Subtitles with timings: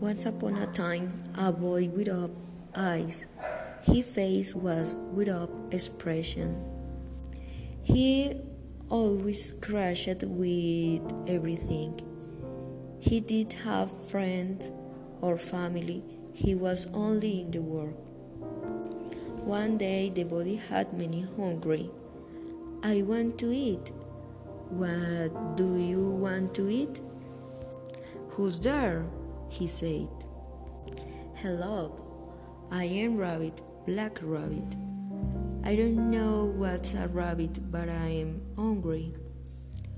[0.00, 2.30] Once upon a time, a boy without
[2.74, 3.26] eyes.
[3.82, 6.56] His face was without expression.
[7.82, 8.34] He
[8.88, 12.00] always crashed with everything.
[13.00, 14.72] He did have friends
[15.20, 16.02] or family.
[16.32, 17.96] He was only in the work.
[19.44, 21.90] One day the body had many hungry.
[22.82, 23.92] I want to eat.
[24.70, 27.00] What do you want to eat?
[28.38, 29.04] Who's there?
[29.48, 30.06] he said.
[31.42, 31.90] Hello,
[32.70, 34.76] I am Rabbit, Black Rabbit.
[35.64, 39.12] I don't know what's a rabbit, but I am hungry.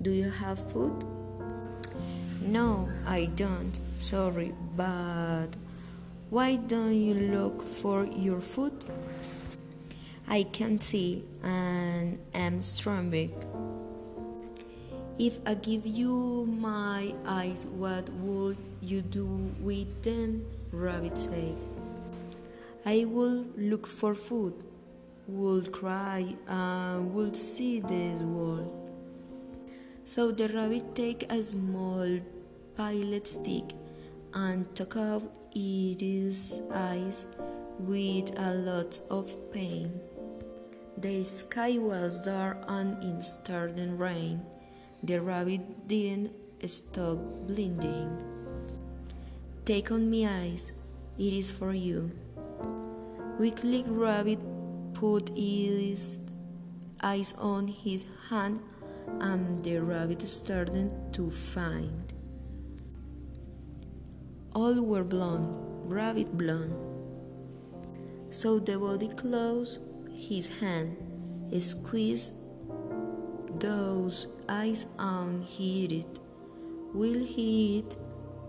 [0.00, 1.04] Do you have food?
[2.40, 3.78] No, I don't.
[3.98, 5.48] Sorry, but
[6.30, 8.72] why don't you look for your food?
[10.26, 13.34] I can't see and am struggling.
[15.20, 19.26] If I give you my eyes, what would you do
[19.60, 20.46] with them?
[20.72, 21.58] Rabbit said.
[22.86, 24.54] I would look for food,
[25.28, 28.72] would cry, and would see the world.
[30.06, 32.18] So the rabbit take a small
[32.74, 33.74] pilot stick
[34.32, 37.26] and took out its eyes
[37.80, 40.00] with a lot of pain.
[40.96, 44.40] The sky was dark and it started rain.
[45.02, 46.32] The rabbit didn't
[46.66, 48.10] stop blinding.
[49.64, 50.72] Take on me eyes,
[51.18, 52.10] it is for you.
[53.38, 54.38] Weakly Rabbit
[54.92, 56.20] put his
[57.02, 58.60] eyes on his hand,
[59.20, 62.12] and the rabbit started to find.
[64.54, 65.48] All were blonde,
[65.90, 66.74] rabbit blonde.
[68.30, 69.80] So the body closed
[70.12, 70.96] his hand,
[71.58, 72.34] squeezed
[73.58, 75.46] those eyes on
[75.92, 76.20] it.
[76.94, 77.96] Will he eat?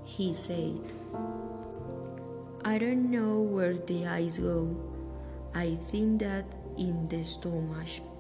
[0.04, 0.82] He said.
[2.64, 4.76] I don't know where the eyes go.
[5.54, 6.46] I think that
[6.78, 8.11] in the stomach.